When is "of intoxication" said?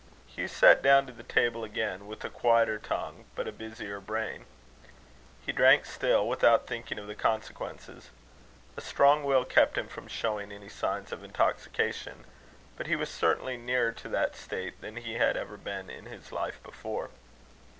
11.11-12.25